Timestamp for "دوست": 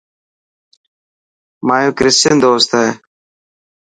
2.45-2.69